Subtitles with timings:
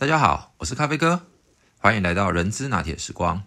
[0.00, 1.26] 大家好，我是咖啡哥，
[1.78, 3.42] 欢迎来到人资拿铁时光。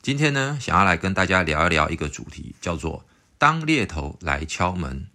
[0.00, 3.04] 今天呢，想要来跟大家聊一聊一个主题，叫做
[3.38, 5.08] “当猎头来敲门”。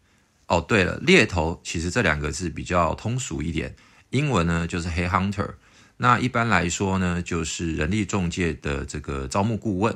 [0.48, 3.74] 哦，对了，猎头其实这两个字比较通俗一点，
[4.10, 5.52] 英文呢就是 “Hey Hunter”。
[5.96, 9.96] 那一般来说呢，就是人力中介的这个招募顾问。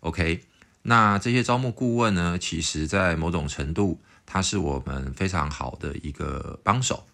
[0.00, 0.42] OK，
[0.82, 7.06] 那这些招募顾问呢，其实在某种程度，它是我们非常好的一个帮手。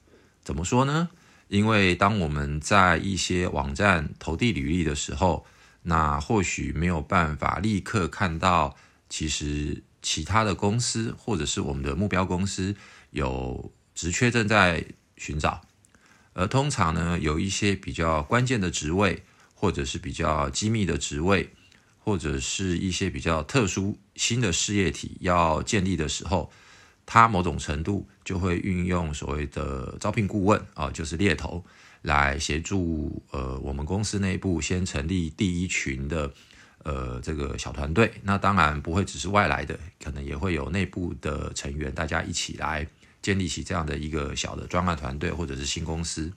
[0.43, 1.11] 怎么说呢？
[1.51, 5.45] 因为当我们在一些网站投递履历的时候，
[5.83, 8.77] 那或许没有办法立刻看到，
[9.09, 12.77] 其实其他的公司或者是我们的目标公司
[13.11, 14.85] 有职缺正在
[15.17, 15.61] 寻找，
[16.35, 21.53] 而通常呢，有一些比较关键的职位，或者是比较机密的职位，
[21.99, 26.53] 或者是一些比较特殊新的事业体要建立的时候。
[27.13, 31.65] 他某种程度就会运用所谓的招聘顾问啊，就是猎头
[32.03, 36.33] 来协助呃我们公司内部先成立第一群的
[36.85, 38.13] 呃这个小团队。
[38.23, 42.87] 那当然不会只是外来的，可能也会有内部的成员，大家一起来
[43.21, 46.33] 建立起这样的一个小的专案团队或者是新公司。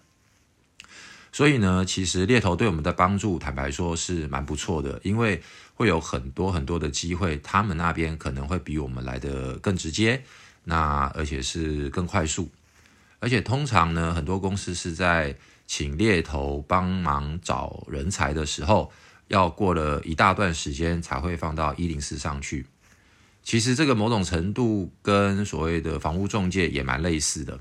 [1.31, 5.39] 所以呢，其实猎头对我们的帮助，坦白说是蛮不错的，因为
[5.75, 10.23] 会有很多很多的机会，他们那边可能会比我们来的更直接。
[10.63, 12.49] 那而且是更快速，
[13.19, 15.35] 而且通常呢，很多公司是在
[15.67, 18.91] 请猎头帮忙找人才的时候，
[19.27, 22.65] 要过了一大段时间才会放到一零四上去。
[23.43, 27.59] 其实这个某种程度跟所谓的房屋中介也蛮类似的。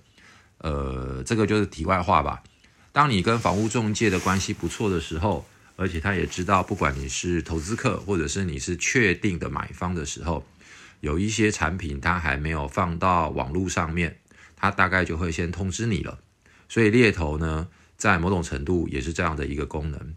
[0.59, 2.43] 呃，这个就是题外话吧。
[2.93, 5.45] 当你跟房屋中介的关系不错的时候，
[5.75, 10.45] 而且他也知道，不管你是投资客或者是你是确定的买方的时候。
[11.03, 14.21] 有一些产品它还没有放到网络上面，
[14.55, 16.21] 它大概就会先通知你了。
[16.69, 20.15] 所以猎头呢，在某种程度也是这样的一个功能。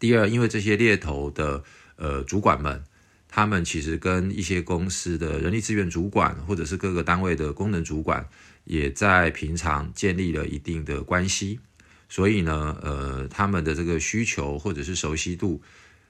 [0.00, 1.62] 第二，因为这些猎头的
[1.94, 2.82] 呃主管们，
[3.28, 8.28] 他们其实跟一些公司的人力资源主管或者是各个单位的功能主管，
[8.64, 11.60] 也在平常建立了一定的关系，
[12.08, 15.62] 所以呢，呃，他们的这个需求或者是熟悉度，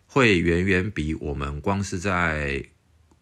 [0.06, 2.64] 会远远比我们光是在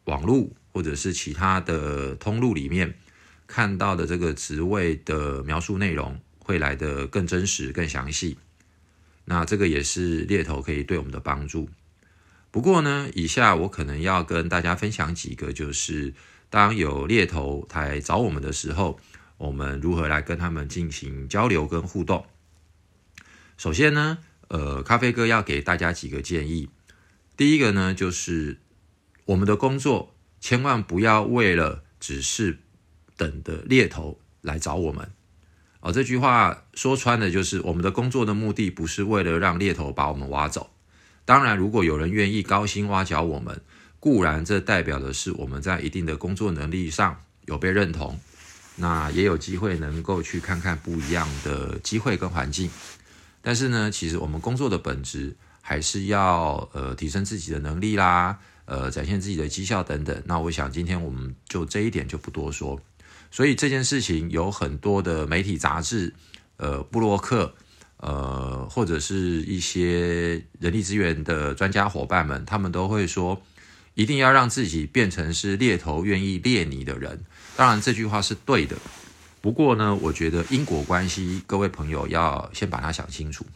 [0.04, 2.94] 网络或者是其他的通路里面
[3.46, 8.38] 看到的这个职位的描述内容会来的更真实、更详细。
[9.26, 11.68] 那这个也是猎头可以对我们的帮助。
[12.50, 16.12] 不过呢，以下我可能要跟大家分享几个，就是
[16.50, 18.98] 当有猎头来找我们的时候，
[19.38, 22.26] 我们如何来跟他们进行交流跟互动。
[23.56, 24.18] 首先呢，
[24.48, 26.68] 呃，咖啡哥要给大家几个建议。
[27.36, 28.58] 第一个呢，就是。
[29.25, 32.59] 我们的工作千万不要为了只是
[33.16, 35.10] 等的猎头来找我们
[35.81, 35.93] 哦。
[35.93, 40.71] 这句话说穿了就是，我们的工作的目的不是为了让猎头把我们挖走。
[41.25, 43.60] 当然，如果有人愿意高薪挖角我们，
[44.00, 48.19] 固然这代表的是我们在一定的工作能力上有被认同，
[48.75, 52.69] 那也有机会能够去看看不一样的机会跟环境。
[53.41, 58.41] 但是呢，其实我们工作的本质还是要呃提升自己的能力啦。
[58.64, 60.22] 呃，展现自己的绩效等等。
[60.26, 62.80] 那我想今天我们就这一点就不多说。
[63.30, 66.12] 所以这件事情有很多的媒体杂志、
[66.58, 67.54] 呃，布洛克，
[67.96, 73.40] 呃，或者是一些人力资源的专家伙伴们，他们都会说，
[73.94, 77.24] 一定要让自己变成是猎头愿意猎你的人。
[77.56, 78.76] 当然这句话是对的。
[79.40, 83.46] 不过呢，我觉得因果关系，各位朋友要先把它想清楚。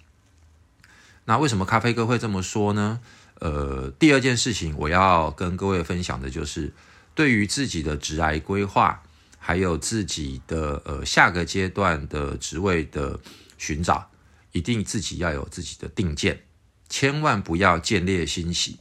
[1.26, 3.00] 那为什么咖啡哥会这么说呢？
[3.40, 6.72] 呃，第二件事情我要跟各位分享的就是，
[7.14, 9.02] 对于自己的职涯规划，
[9.38, 13.20] 还有自己的呃下个阶段的职位的
[13.58, 14.10] 寻找，
[14.52, 16.44] 一定自己要有自己的定见，
[16.88, 18.78] 千万不要见猎心喜。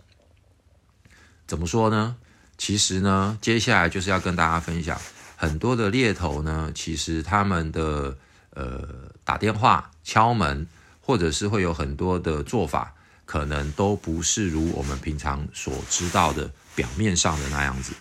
[1.45, 2.15] 怎么说呢？
[2.57, 4.97] 其实呢，接下来就是要跟大家分享，
[5.35, 8.17] 很多的猎头呢，其实他们的
[8.51, 10.65] 呃打电话敲门，
[11.01, 12.94] 或者是会有很多的做法。
[13.25, 17.93] 可能都不是如我们平常所知道的表面上的那样子。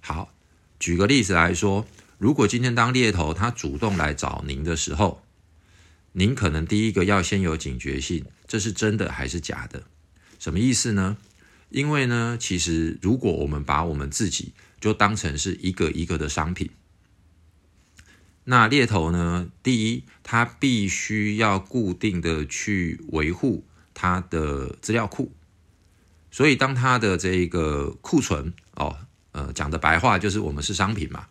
[0.00, 0.32] 好，
[0.78, 1.86] 举个例子来说，
[2.18, 5.22] 如果今天当猎头他主动来找您的时候，
[6.12, 9.84] 您可能第一个要先有警觉性，这是真的还是假的？
[10.38, 11.16] 什么意思呢？
[11.70, 16.70] 因为呢，其实如果我们把我们自己就当成是一个一个的商品，
[18.44, 23.64] 那猎头呢，第一，他必须要固定的去维护。
[24.00, 25.30] 他的资料库，
[26.30, 28.96] 所以当他的这个库存哦，
[29.32, 31.26] 呃，讲的白话就是我们是商品嘛，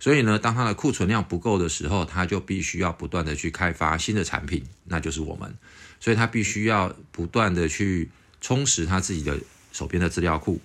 [0.00, 5.54] 所以呢，当它的库存量不够的时候，它就必须要不断的去开发新的产品，那就是我们。
[6.00, 8.10] 所以它必须要不断的去
[8.40, 9.38] 充实它自己的
[9.70, 10.60] 手边的资料库。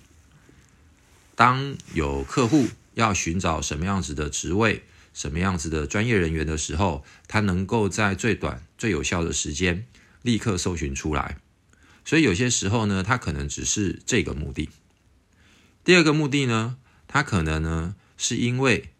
[1.36, 9.86] 当有客户要寻找什么样子的职位、什么样子的专业人员的时候，他能够在最短、最有效的时间
[10.22, 11.38] 立刻搜寻出来。
[12.04, 14.70] 所以有些时候呢，他可能只是这个目的。
[15.82, 18.90] 第二个目的呢，他可能呢是因为。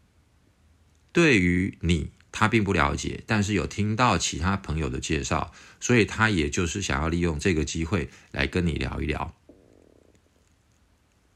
[1.13, 9.33] 对于你，他并不了解，但是有听到其他朋友的介绍，所以他也就是想要利用这个机会来跟你聊一聊。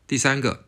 [0.09, 0.65] 第三个，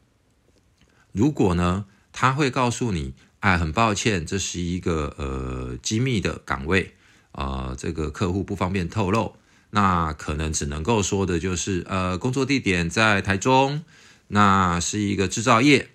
[1.10, 6.94] 如果呢，他会告诉你，哎，很抱歉，这是一个呃机密的岗位，
[7.32, 9.34] 呃，这个客户不方便透露，
[9.70, 13.84] 那可能只能够说的就是，呃，工作地点在台中，
[14.28, 15.90] 那是一个制造业，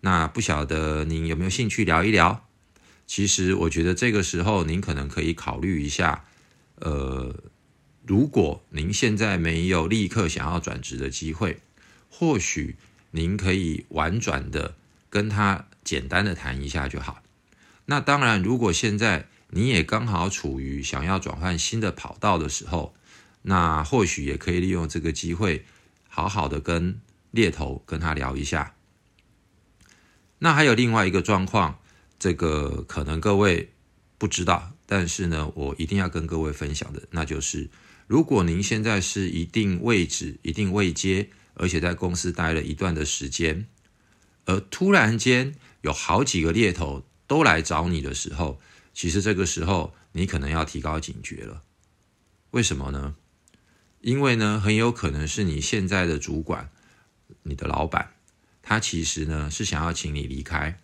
[0.00, 2.46] 那不晓得您有没有兴趣聊一聊？
[3.06, 6.24] 其实我觉得这个时候您可能可以考虑一下，
[6.76, 7.34] 呃，
[8.04, 11.60] 如果您现在没有立刻想要转职的机会，
[12.10, 12.76] 或许
[13.12, 14.74] 您可以婉转的
[15.08, 17.22] 跟他简单的谈一下就好。
[17.86, 22.94] 那当然，如果现在你也刚好处于想要转换新的跑道的时候，
[23.48, 25.64] 那或许也可以利用这个机会，
[26.08, 27.00] 好好的跟
[27.30, 28.74] 猎头跟他聊一下。
[30.38, 31.78] 那还有另外一个状况。
[32.18, 33.74] 这个可能各位
[34.16, 37.68] 不知道，但是呢，我一定要跟各位分享的，那就是
[38.06, 43.66] 如果您现在是一定位置、一定位阶，而且在公司待了一段的时间，
[44.46, 48.58] 而突然间有好几个猎头都来找你的时候，
[48.94, 51.64] 其实这个时候你可能要提高警觉了。
[52.52, 53.14] 为什么呢？
[54.00, 56.70] 因为呢，很有可能是你现在的主管、
[57.42, 58.12] 你的老板，
[58.62, 60.80] 他其实呢是想要请你离开。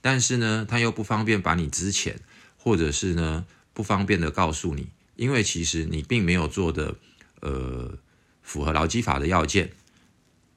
[0.00, 2.20] 但是呢，他又不方便把你之前，
[2.58, 6.96] 或者是呢不方便的告诉你，因为其实你并没有做的
[7.40, 7.98] 呃
[8.42, 9.72] 符合劳基法的要件，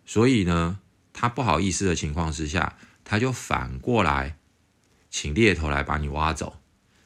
[0.06, 0.80] 所以呢，
[1.14, 4.38] 他不好意思的情况之下，他就反过来
[5.10, 6.60] 请猎头来把你挖走。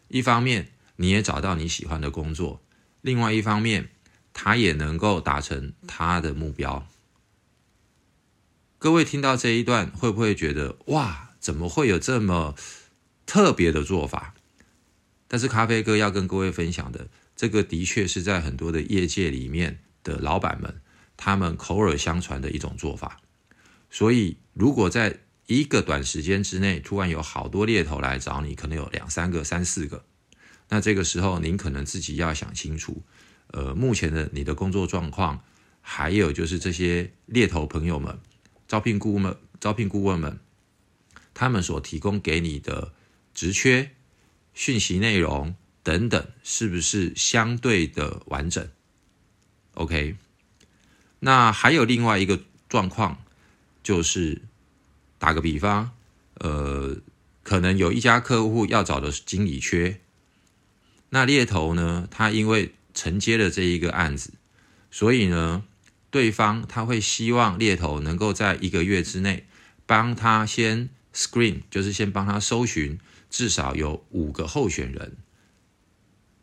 [0.08, 2.64] 一方面你也找到你喜欢的工作，
[3.02, 3.90] 另外一方面
[4.34, 6.88] 他也能够达成他的目标。
[8.78, 11.30] 各位听到这一段，会不会觉得哇？
[11.40, 12.56] 怎么会有这么
[13.26, 14.36] 特别的做法？
[15.28, 20.82] 但是咖啡哥要跟各位分享的，这个的确是在很多的业界里面的老板们，
[21.18, 23.22] 他们口耳相传的一种做法。
[23.90, 30.06] 所以，如果在一个短时间之内，突然有好多猎头来找你，可能有两三个、三四个，
[30.70, 33.02] 那这个时候您可能自己要想清楚，
[33.52, 35.44] 呃，目前的你的工作状况，
[35.82, 38.20] 还有就是这些猎头朋友们、
[38.68, 40.40] 招聘顾问们、招聘顾问们。
[41.34, 42.92] 他们所提供给你的
[43.34, 43.92] 职缺、
[44.54, 48.70] 讯息内容等等，是不是相对的完整
[49.76, 50.18] ？OK，
[51.20, 53.24] 那还有另外一个状况，
[53.82, 54.42] 就是
[55.18, 55.92] 打个比方，
[56.36, 56.98] 呃，
[57.44, 60.02] 可能有一家客户要找的经理缺，
[61.10, 64.34] 那猎头呢，他因为承接了这一个案子，
[64.90, 65.64] 所以呢，
[66.10, 69.46] 对方他会希望猎头能够在一个月之内
[69.86, 70.90] 帮他先。
[71.14, 72.98] Screen 就是先帮他搜寻，
[73.30, 75.18] 至少有五个候选人。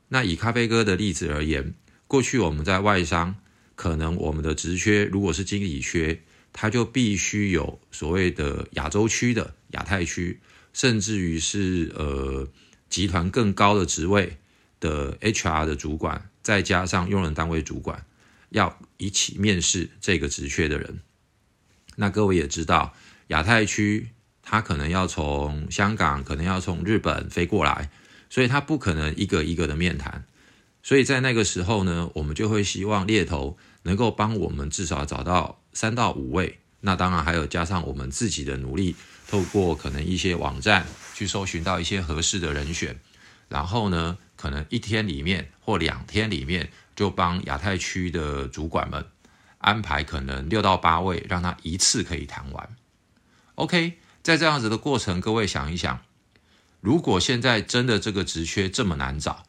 [0.08, 1.72] 那以咖啡哥的例子而言，
[2.06, 3.36] 过去我们在外商，
[3.74, 6.20] 可能我们的职缺如果是经理缺，
[6.52, 10.38] 他就必须有所谓的亚洲区的亚太区，
[10.74, 12.46] 甚至于是呃
[12.90, 14.36] 集团更高的职位
[14.80, 18.06] 的 HR 的主管，再加上用人单位主管，
[18.48, 21.00] 要一起面试这个职缺的人。
[21.96, 22.94] 那各位也知道，
[23.26, 24.08] 亚太区。
[24.40, 27.90] 他可能要从香港，可能要从日本飞过来，
[28.30, 30.24] 所以他不可能一个一个的面谈。
[30.82, 36.60] 所以在那个时候呢，我们就会希望猎头能够帮我们至少找到三到五位。
[36.80, 38.96] 那当然还有加上我们自己的努力，
[39.28, 42.98] 透过可能一些网站去搜寻到一些合适的人选，
[43.50, 49.04] 然后呢，可能一天里面或两天里面就帮亚太区的主管们
[49.58, 52.76] 安排可能六到八位，让他一次可以谈完。
[53.56, 53.98] OK。
[54.20, 56.00] 在这样子的过程，各位想一想，
[56.82, 59.44] 如果现在真的这个职缺这么难找，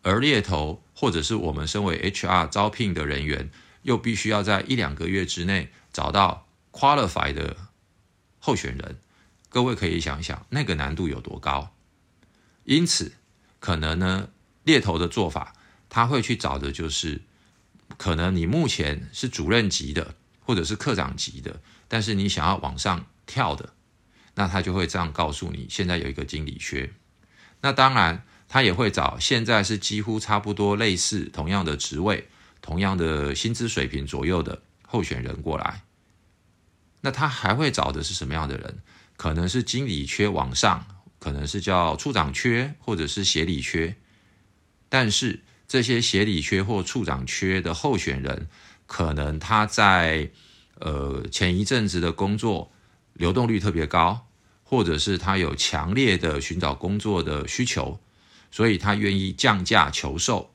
[0.00, 3.50] 而猎头或者是我们身为 HR 招聘的人员，
[3.82, 7.56] 又必须要在一两个月之内找到 qualified 的
[8.38, 8.96] 候选人，
[9.50, 11.74] 各位可以想一想那个难度有多高。
[12.64, 13.12] 因此，
[13.62, 14.28] 可能呢，
[14.64, 15.54] 猎头的做法，
[15.88, 17.22] 他会去找的就是，
[17.96, 23.72] 可能你目前是主任级的，或者是科长级的，但是你想要往上跳的。
[24.34, 26.92] 那他就会这样告诉你，现在有一个经理缺。
[27.60, 32.28] 那当然，他也会找现在是几乎差不多类似同样的职位、
[32.60, 35.84] 同样的薪资水平左右的候选人过来。
[37.02, 38.82] 那他还会找的是什么样的人？
[39.16, 40.84] 可能是经理缺往上，
[41.22, 43.94] 可能是叫处长缺，或者是协理缺。
[44.88, 45.38] 但是
[45.68, 48.48] 这些协理缺或处长缺的候选人，
[48.88, 50.32] 可能他在
[50.80, 52.72] 呃前一阵子的工作
[53.12, 54.26] 流动率特别高，
[54.64, 58.00] 或者是他有强烈的寻找工作的需求，
[58.50, 60.52] 所以他愿意降价求售。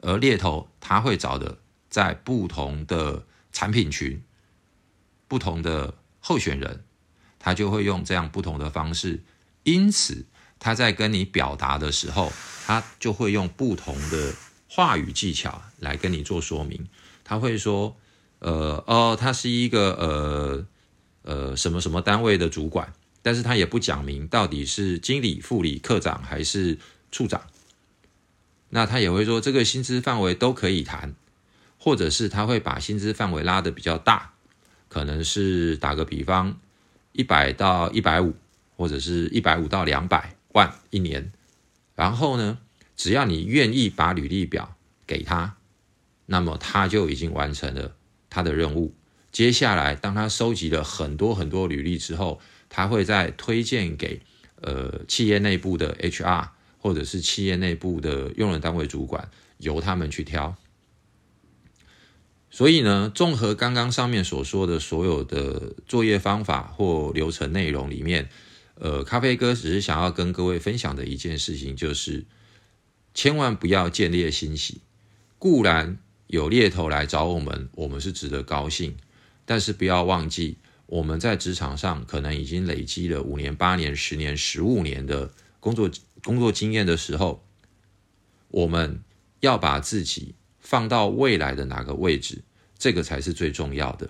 [0.00, 4.20] 而猎头他会找的在不同的产品群。
[5.28, 6.84] 不同的候选人，
[7.42, 9.20] 他就会用这样不同的方式，
[9.64, 10.24] 因此
[10.60, 12.32] 他在跟你表达的时候，
[12.64, 14.32] 他就会用不同的
[14.68, 16.86] 话语技巧来跟你做说明。
[17.24, 17.96] 他会说
[18.38, 20.66] ：“呃，哦，他是一个呃
[21.22, 26.78] 呃什么什么单位的主管，但是他也不讲明到底是经理、副理、科长还是
[27.10, 27.42] 处长。
[28.70, 31.14] 那他也会说这个薪资范围都可以谈，
[31.78, 34.30] 或者是他会把薪资范围拉得比较大。”
[34.88, 36.60] 可能是打个比方，
[37.12, 38.34] 一百到一百五，
[38.76, 41.32] 或者是一百五到两百万一年。
[41.94, 42.58] 然后呢，
[42.96, 44.76] 只要你愿意把履历表
[45.06, 45.56] 给他，
[46.26, 47.94] 那么他就已经完成了
[48.30, 48.94] 他的任务。
[49.30, 54.20] 接下来，当他收集了很多很多履历之后，他会再推荐给
[54.60, 60.54] 呃企业内部的 HR，或者是企业内部的用人单位主管，由他们去挑。
[62.54, 68.28] 所以呢，综合刚刚上面所说的所有的作业方法或流程内容里面，
[68.74, 72.26] 呃，咖啡哥只是想要跟各位分享的一件事情，就是
[73.14, 74.82] 千万不要见猎欣喜。
[75.38, 78.98] 固然有猎头来找我们，我们是值得高兴，
[79.46, 85.90] 但是不要忘记，我们在职场上可能已经累积了五年、八年、十年、十五年的工作
[86.22, 87.42] 工作经验的时候，
[88.48, 89.02] 我们
[89.40, 90.34] 要把自己。
[90.72, 92.42] 放到未来的哪个位置，
[92.78, 94.08] 这个才是最重要的。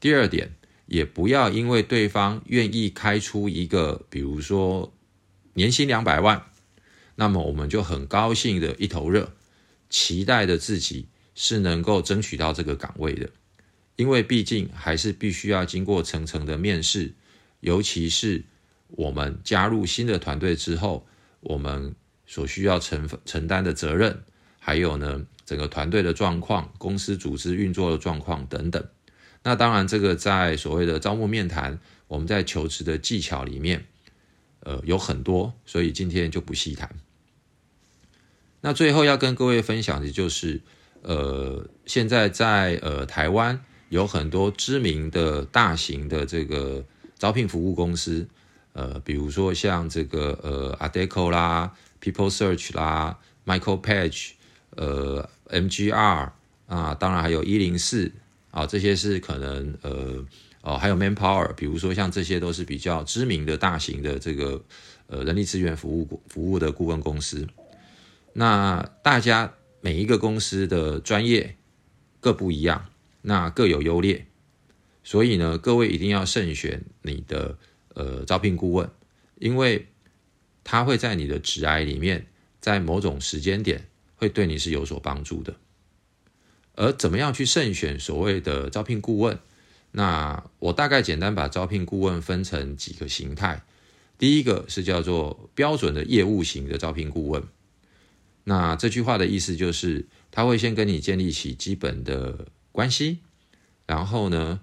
[0.00, 0.50] 第二点，
[0.86, 4.92] 也不要因为对方愿意开出一个，比如说
[5.52, 6.46] 年薪两百万，
[7.14, 9.30] 那么我们就很高兴的一头热，
[9.88, 11.06] 期待的自己
[11.36, 13.30] 是能够争取到这个岗位的。
[13.94, 17.14] 因为毕竟还是必须要经过层层的面试，
[17.60, 18.42] 尤其是
[18.88, 21.06] 我们加入新的团队之后，
[21.38, 21.94] 我们
[22.26, 24.24] 所需要承承担的责任，
[24.68, 25.24] 还有呢。
[25.46, 28.86] 整个团队的状况、公司组织运作的状况等等，
[29.42, 33.86] 那当然这个在所谓的招募面谈，我们在求职的技巧里面，
[34.60, 36.90] 呃有很多，所以今天就不细谈。
[38.60, 40.60] 那最后要跟各位分享的就是，
[41.00, 46.84] 呃，现在在呃台湾有很多知名的大型的这个
[47.18, 48.28] 招聘服务公司，
[48.74, 51.72] 呃，比如说像这个呃 Adecco 啦、
[52.02, 54.32] People Search 啦、Michael Page，
[54.76, 55.28] 呃。
[55.50, 56.30] MGR
[56.66, 58.12] 啊，当然还有一零四
[58.50, 60.22] 啊，这些是可能呃
[60.60, 64.62] 哦，还有 Manpower，比如说像这些都是比较知名的大型的这个
[65.06, 67.48] 呃人力资源服务服务的顾问公司。
[68.34, 71.56] 那大家每一个公司的专业
[72.20, 72.90] 各不一样，
[73.22, 74.26] 那各有优劣，
[75.02, 77.56] 所以呢，各位一定要慎选你的
[77.94, 78.90] 呃招聘顾问，
[79.38, 79.86] 因为
[80.62, 82.26] 他会在你的职涯里面，
[82.60, 83.88] 在某种时间点。
[84.18, 85.56] 会对你是有所帮助的，
[86.74, 89.38] 而怎么样去慎选所谓的招聘顾问？
[89.92, 93.62] 那我大概简单把招聘顾问分成几个形态。
[94.18, 97.44] 第一个是叫做标准的业务型的招聘顾问。
[98.44, 103.20] 那这句话的意思就是，他会先跟你建立起基本的关系，
[103.86, 104.60] 然后呢，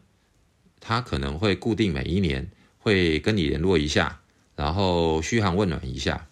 [0.81, 4.21] 他可能会固定每一年会跟你联络一下，
[4.55, 6.27] 然后嘘寒问暖一下。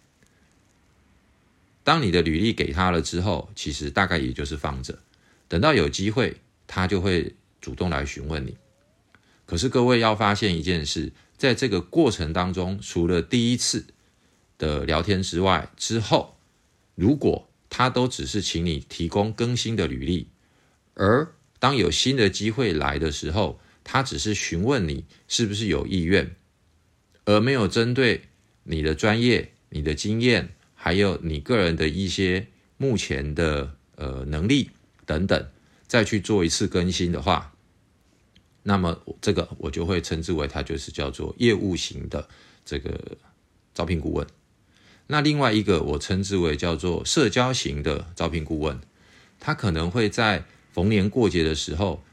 [1.84, 5.00] 当你的履历给他了之后，其实大概也就是放着，
[5.50, 8.56] 等到有机会，他就会主动来询问你。
[9.46, 13.86] 可是各位要发现一件事，在这个过程当中，除了第一次
[14.58, 16.38] 的聊天之外，之后
[16.96, 20.30] 如果他都只是请你提供更新的履历，
[20.94, 26.34] 而当有新的机会来的时候，他只是询问你是不是有意愿，
[27.25, 28.30] 而没有针对
[28.63, 30.56] 你的专业、你的经验。
[30.86, 34.70] 还有你个人的一些目前的呃能力
[35.06, 35.48] 等等，
[35.88, 37.54] 再去做一次更新的话，
[38.63, 42.28] 那么这个我就会称之为它就是叫做业务型的
[42.66, 43.18] 这个
[43.74, 44.28] 招聘顾问。
[45.08, 48.78] 那另外一个我称之为叫做社交型的招聘顾问，
[49.40, 52.04] 他可能会在逢年过节的时候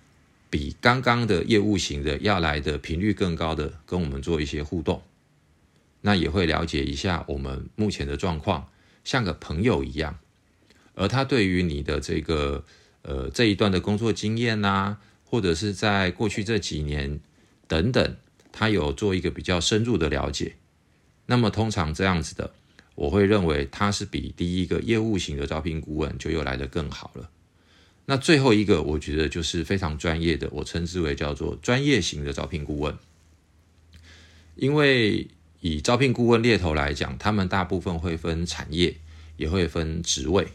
[0.49, 5.03] 比刚刚的业务型的要来的频率更高的跟我们做一些互动，
[6.01, 8.69] 那也会了解一下我们目前的状况，
[9.05, 10.19] 像个朋友一样。
[10.95, 12.65] 而他对于你的这个
[13.03, 17.21] 呃这一段的工作经验呐，或者是在过去这几年
[17.67, 18.17] 等等，
[18.53, 20.57] 他有做一个比较深入的了解。
[21.27, 22.53] 那么通常这样子的，
[22.97, 27.31] 我会认为他是比第一个业务型的招聘顾问就又来得更好了。
[28.07, 32.99] 那最后一个，我觉得就是非常专业的，我称之为叫做专业型的招聘顾问。
[34.57, 35.29] 因为
[35.61, 38.97] 以招聘顾问猎头来讲，他们大部分会分产业，
[39.37, 40.49] 也会分职位。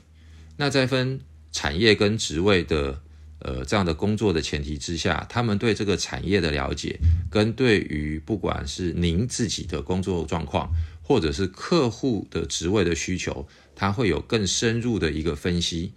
[0.58, 1.20] 那在分
[1.52, 3.02] 产业跟职位的
[3.40, 10.72] 呃这样的工作的前提之下，他们对这个产业的了解，跟对于不管是您自己的工作状况，
[11.02, 15.94] 或者是客户的职位的需求，他会有更深入的一个分析。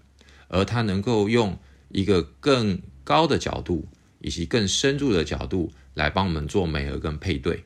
[0.50, 1.58] 而他能够用
[1.90, 3.86] 一个更高的角度，
[4.20, 7.64] 以及更深入的角度来帮我们做美合跟配对，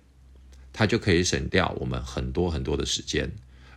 [0.72, 3.30] 他就可以省掉我们很多很多的时间。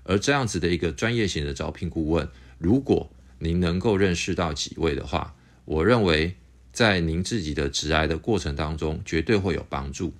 [0.04, 5.36] 而这样子的一个专业型的招聘顾问，如果您能够认识到几位的话，
[5.66, 6.36] 我认为
[6.72, 10.14] 在您自己的职涯的过程当中，绝对会有帮助。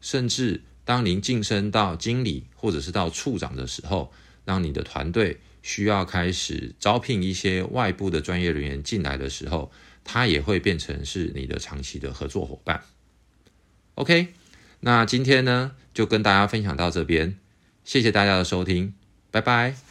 [0.00, 4.12] 甚至当您晋升到经理或者是到处长的时候，
[4.44, 5.38] 让你的团队。
[5.62, 9.70] 需要开始招聘一些外部的专业人员进来的时候，
[10.02, 12.82] 他也会变成是你的长期的合作伙伴。
[13.96, 14.28] OK，
[14.80, 17.36] 那今天呢就跟大家分享到这边，
[17.84, 18.94] 谢谢大家的收听，
[19.30, 19.89] 拜拜。